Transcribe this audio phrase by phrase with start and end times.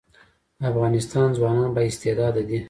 [0.59, 2.59] د افغانستان ځوانان با استعداده دي